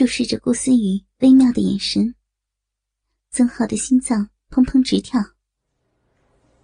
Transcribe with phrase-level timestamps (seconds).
[0.00, 2.14] 注视着顾思雨微妙的眼神，
[3.30, 5.22] 曾浩的心脏砰砰直跳，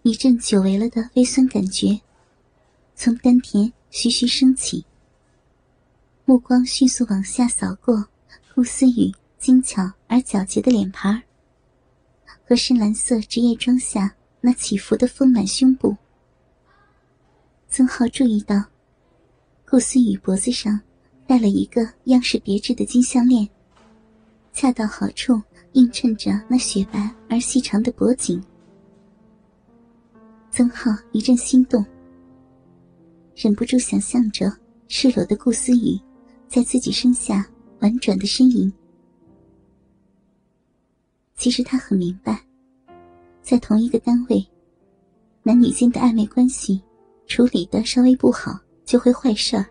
[0.00, 2.00] 一阵久违了的微酸感觉
[2.94, 4.86] 从丹田徐徐升起，
[6.24, 8.08] 目光迅速往下扫过
[8.54, 11.20] 顾思雨精巧而皎洁的脸庞
[12.48, 15.94] 和深蓝色职业装下那起伏的丰满胸部。
[17.68, 18.70] 曾浩注意到，
[19.68, 20.85] 顾思雨脖子上。
[21.26, 23.48] 戴了一个样式别致的金项链，
[24.52, 25.40] 恰到好处
[25.72, 28.42] 映衬着那雪白而细长的脖颈。
[30.50, 31.84] 曾浩一阵心动，
[33.34, 34.50] 忍不住想象着
[34.88, 36.00] 赤裸的顾思雨
[36.48, 37.46] 在自己身下
[37.80, 38.72] 婉转的呻吟。
[41.34, 42.40] 其实他很明白，
[43.42, 44.46] 在同一个单位，
[45.42, 46.80] 男女间的暧昧关系
[47.26, 49.66] 处理的稍微不好，就会坏事儿。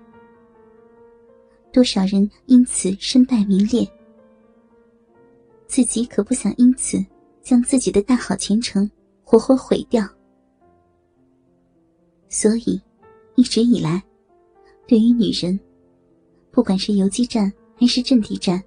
[1.75, 3.85] 多少人因此身败名裂，
[5.67, 7.05] 自己可不想因此
[7.43, 8.90] 将自己的大好前程
[9.26, 10.07] 活活毁掉。
[12.29, 12.81] 所以，
[13.35, 14.01] 一直以来，
[14.87, 15.59] 对于女人，
[16.49, 18.63] 不管是游击战还是阵地战，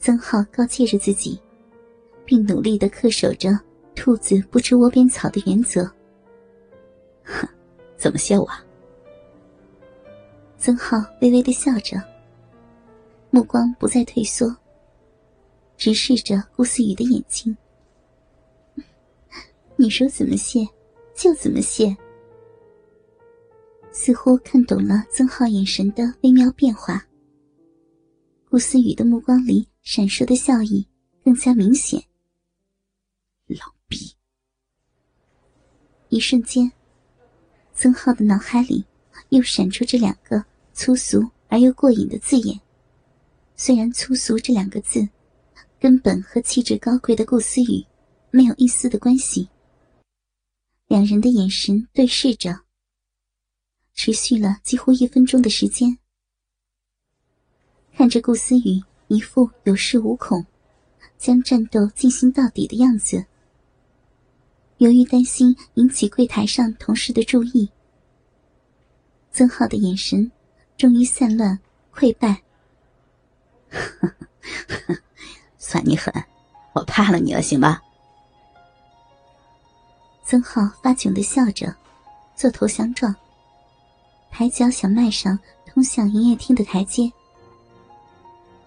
[0.00, 1.40] 曾浩告诫着自己，
[2.24, 3.56] 并努力的恪守着
[3.94, 5.84] “兔子不吃窝边草”的原则。
[7.22, 7.48] 哼，
[7.96, 8.48] 怎么谢我？
[10.58, 11.96] 曾浩微微的笑着，
[13.30, 14.54] 目光不再退缩，
[15.76, 17.56] 直视着顾思雨的眼睛。
[19.76, 20.68] 你说怎么谢，
[21.14, 21.96] 就怎么谢。
[23.92, 27.06] 似乎看懂了曾浩眼神的微妙变化，
[28.50, 30.86] 顾思雨的目光里闪烁的笑意
[31.24, 32.02] 更加明显。
[33.46, 34.12] 老逼！
[36.08, 36.70] 一瞬间，
[37.72, 38.84] 曾浩的脑海里。
[39.30, 42.60] 又闪出这两个粗俗而又过瘾的字眼。
[43.56, 45.08] 虽然“粗俗”这两个字，
[45.80, 47.84] 根本和气质高贵的顾思雨
[48.30, 49.48] 没有一丝的关系。
[50.86, 52.60] 两人的眼神对视着，
[53.94, 55.98] 持续了几乎一分钟的时间。
[57.94, 60.46] 看着顾思雨一副有恃无恐、
[61.18, 63.26] 将战斗进行到底的样子，
[64.76, 67.68] 由于担心引起柜台上同事的注意。
[69.38, 70.28] 曾浩的眼神
[70.76, 71.56] 终于散乱
[71.94, 72.42] 溃败。
[75.58, 76.12] 算你狠，
[76.72, 77.80] 我怕了你了，行吧？
[80.24, 81.72] 曾浩发窘的笑着，
[82.34, 83.14] 做投降状，
[84.28, 87.08] 抬脚想迈上通向营业厅的台阶。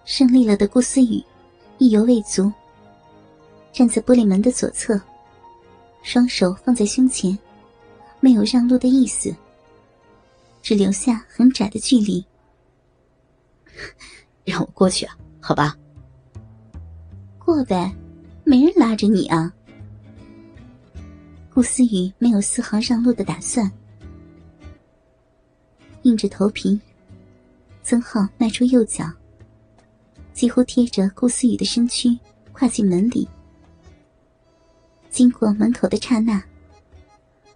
[0.06, 1.22] 胜利了的顾思雨
[1.76, 2.50] 意犹未足，
[3.74, 4.98] 站在玻璃门的左侧，
[6.02, 7.38] 双手放在胸前，
[8.20, 9.36] 没有让路的意思。
[10.62, 12.24] 只留下很窄的距离，
[14.46, 15.16] 让我过去啊？
[15.40, 15.76] 好吧，
[17.38, 17.92] 过呗，
[18.44, 19.52] 没人拉着你啊。
[21.52, 23.70] 顾思雨没有丝毫让路的打算，
[26.02, 26.80] 硬着头皮，
[27.82, 29.04] 曾浩迈出右脚，
[30.32, 32.16] 几乎贴着顾思雨的身躯
[32.52, 33.28] 跨进门里。
[35.10, 36.42] 经过门口的刹那，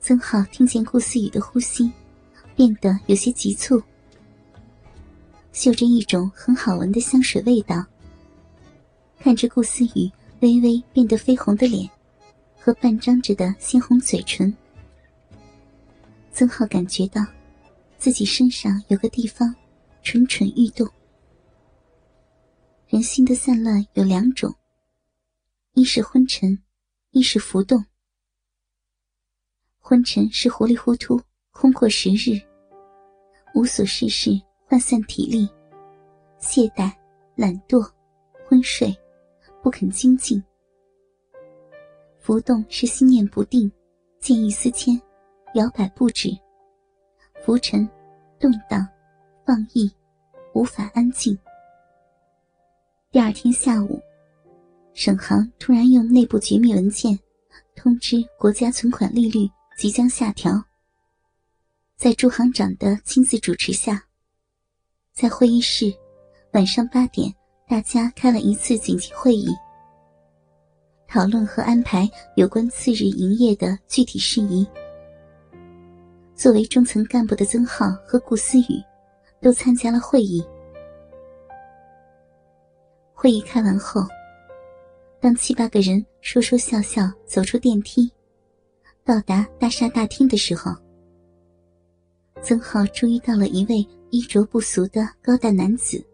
[0.00, 1.90] 曾浩听见顾思雨的呼吸。
[2.56, 3.80] 变得有些急促，
[5.52, 7.84] 嗅着一种很好闻的香水味道。
[9.18, 11.88] 看着顾思雨微微变得绯红的脸
[12.58, 14.54] 和半张着的鲜红嘴唇，
[16.32, 17.24] 曾浩感觉到
[17.98, 19.54] 自己身上有个地方
[20.02, 20.88] 蠢蠢欲动。
[22.88, 24.54] 人心的散乱有两种，
[25.74, 26.62] 一是昏沉，
[27.10, 27.84] 一是浮动。
[29.78, 31.20] 昏沉是糊里糊涂。
[31.58, 32.38] 空过时日，
[33.54, 34.30] 无所事事，
[34.68, 35.48] 涣散体力，
[36.38, 36.92] 懈怠、
[37.34, 37.82] 懒惰、
[38.46, 38.94] 昏睡，
[39.62, 40.42] 不肯精进。
[42.18, 43.72] 浮动是心念不定，
[44.20, 45.00] 见异思迁，
[45.54, 46.28] 摇摆不止。
[47.42, 47.88] 浮沉、
[48.38, 48.86] 动荡、
[49.46, 49.90] 放逸，
[50.52, 51.36] 无法安静。
[53.10, 53.98] 第二天下午，
[54.92, 57.18] 省行突然用内部绝密文件
[57.74, 59.48] 通知国家存款利率
[59.78, 60.62] 即将下调。
[61.96, 64.04] 在朱行长的亲自主持下，
[65.14, 65.90] 在会议室，
[66.52, 67.34] 晚上八点，
[67.66, 69.48] 大家开了一次紧急会议，
[71.08, 74.66] 讨论和安排有关次日营业的具体事宜。
[76.34, 78.84] 作为中层干部的曾浩和顾思雨，
[79.40, 80.44] 都参加了会议。
[83.14, 84.06] 会议开完后，
[85.18, 88.12] 当七八个人说说笑笑走出电梯，
[89.02, 90.76] 到达大厦大厅的时候。
[92.42, 96.04] 曾浩注意到了一位衣着不俗的高大男子。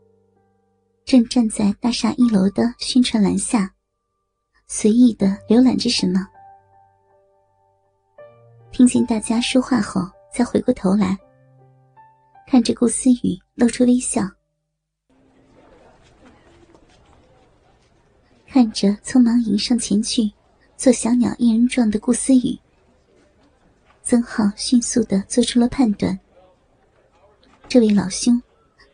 [1.04, 3.74] 正站在大厦一楼的宣传栏下，
[4.66, 6.26] 随意的浏览着什么。
[8.70, 10.00] 听见大家说话后，
[10.32, 11.18] 才回过头来，
[12.46, 14.22] 看着顾思雨，露出微笑。
[18.46, 20.32] 看着匆忙迎上前去，
[20.76, 22.58] 做小鸟依人状的顾思雨，
[24.02, 26.18] 曾浩迅速的做出了判断：
[27.68, 28.42] 这位老兄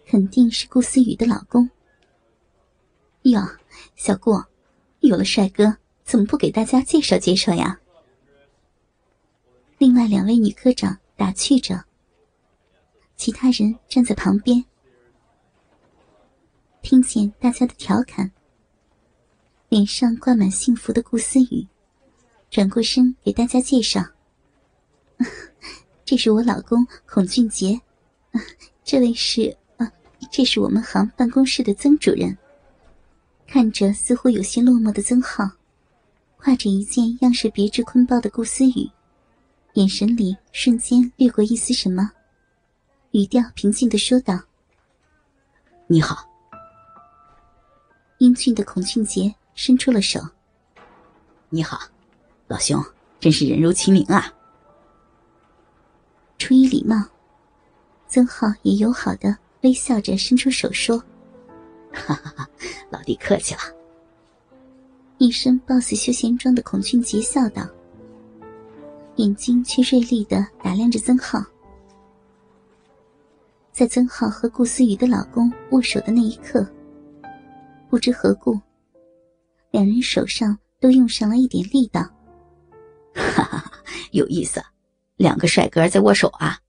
[0.07, 1.69] 肯定是顾思雨的老公。
[3.23, 3.41] 哟，
[3.97, 4.43] 小顾，
[5.01, 7.81] 有了帅哥，怎么不给大家介绍介绍呀？
[9.79, 11.85] 另外两位女科长打趣着，
[13.17, 14.65] 其他人站在旁边，
[16.83, 18.31] 听见大家的调侃。
[19.69, 21.67] 脸上挂满幸福的顾思雨，
[22.51, 24.03] 转过身给大家介绍
[26.09, 27.79] ：“这是我老公孔俊杰，
[28.31, 28.41] 啊
[28.83, 29.93] 这位是啊，
[30.31, 32.35] 这是我们行办公室的曾主任。”
[33.47, 35.45] 看着似乎有些落寞的曾浩，
[36.41, 38.91] 挎着一件样式别致坤包的顾思雨，
[39.75, 42.11] 眼神里瞬间掠过一丝什么，
[43.11, 44.41] 语调平静的说道
[45.89, 46.27] ：“你好。”
[48.17, 49.35] 英俊的孔俊杰。
[49.55, 50.21] 伸出了手。
[51.51, 51.79] 你好，
[52.47, 52.83] 老兄，
[53.21, 54.33] 真是人如其名啊。
[56.39, 56.97] 出于礼貌，
[58.07, 60.97] 曾浩也友好的微笑着伸出手说
[61.93, 62.49] ：“哈哈哈，
[62.91, 63.61] 老弟客气了。”
[65.19, 67.67] 一身 BOSS 休闲装的孔俊杰笑道，
[69.17, 71.45] 眼睛却锐利的打量着曾浩。
[73.73, 76.67] 在曾浩和顾思雨的老公握手的那一刻，
[77.91, 78.59] 不知何故。
[79.71, 82.01] 两人手上都用上了一点力道，
[83.15, 83.73] 哈哈哈，
[84.13, 84.63] 有意思，
[85.19, 86.61] 两个帅哥在握手啊！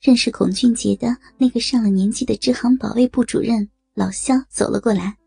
[0.00, 5.18] 认识孔俊杰的那个上了年纪的支行保卫部主任老肖走了过来，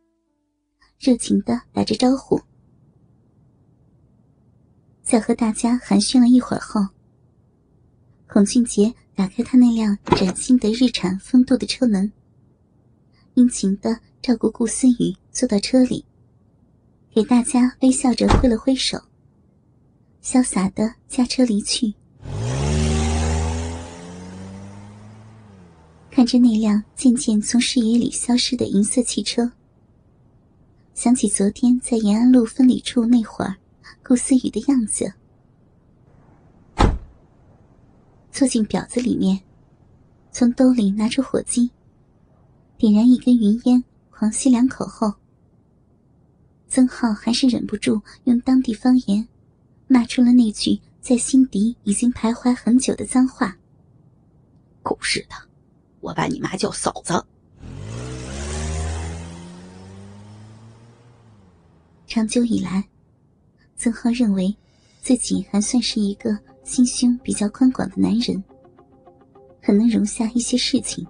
[0.97, 2.41] 热情的打着招呼。
[5.01, 6.80] 在和大家寒暄了一会儿后，
[8.27, 12.13] 孔俊杰打开他那辆崭新的日产风度的车门，
[13.33, 14.00] 殷勤的。
[14.24, 16.06] 照顾顾思雨坐到车里，
[17.13, 18.97] 给大家微笑着挥了挥手，
[20.24, 21.94] 潇洒的驾车离去。
[26.10, 29.52] 看着那辆渐渐从视野里消失的银色汽车，
[30.94, 33.58] 想起昨天在延安路分理处那会儿，
[34.02, 35.12] 顾思雨的样子，
[38.31, 39.42] 坐进表子里面，
[40.31, 41.72] 从兜里拿出火机，
[42.78, 43.84] 点燃一根云烟。
[44.16, 45.16] 狂吸两口后，
[46.70, 49.28] 曾浩还是忍不住用当地方言
[49.94, 53.56] 骂出了那句在心底已经徘徊很久的脏话
[54.81, 55.36] ：“狗日的，
[56.00, 57.24] 我把你妈叫嫂子！”
[62.07, 62.84] 长久以来，
[63.78, 64.57] 曾浩认为
[65.00, 68.44] 自己还算是一个心胸比较宽广的男人，
[69.62, 71.06] 很能容下一些事情。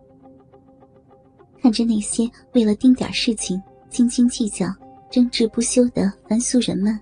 [1.62, 4.68] 看着那些为了丁点事情斤斤计较、
[5.10, 7.00] 争执不休的凡俗人们，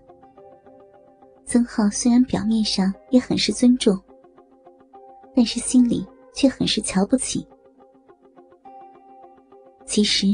[1.51, 3.99] 曾浩虽然表面上也很是尊重，
[5.35, 7.45] 但是心里却很是瞧不起。
[9.85, 10.27] 其实，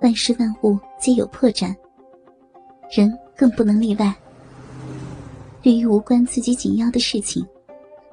[0.00, 1.72] 万事万物皆有破绽，
[2.90, 4.12] 人更不能例外。
[5.62, 7.46] 对于无关自己紧要的事情，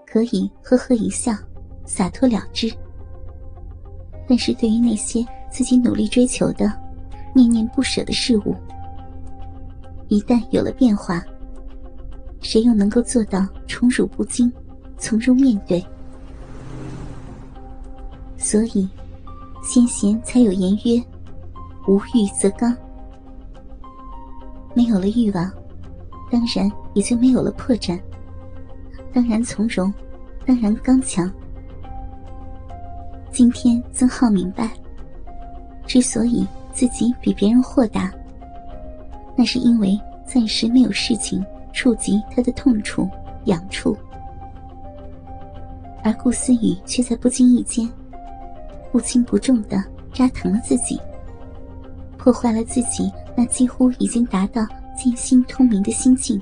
[0.05, 1.33] 可以呵呵一笑，
[1.83, 2.71] 洒脱了之。
[4.27, 6.71] 但是对于那些自己努力追求的、
[7.33, 8.55] 念念不舍的事物，
[10.09, 11.19] 一旦有了变化，
[12.43, 14.51] 谁又能够做到宠辱不惊、
[14.99, 15.83] 从容面对？
[18.37, 18.87] 所以，
[19.63, 21.01] 先贤才有言曰
[21.87, 22.75] ：“无欲则刚。”
[24.75, 25.51] 没有了欲望，
[26.29, 27.97] 当然也就没有了破绽，
[29.13, 29.91] 当然从容，
[30.45, 31.31] 当然刚强。
[33.31, 34.69] 今天曾浩明白，
[35.87, 38.11] 之所以自己比别人豁达，
[39.35, 41.43] 那是因为暂时没有事情
[41.73, 43.09] 触及他的痛处、
[43.45, 43.97] 痒处，
[46.03, 47.89] 而顾思雨却在不经意间，
[48.91, 50.99] 不轻不重的扎疼了自己，
[52.17, 54.65] 破坏了自己那几乎已经达到
[54.95, 56.39] 静心通明的心境。